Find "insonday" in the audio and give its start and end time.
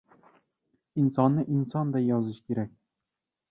1.57-2.09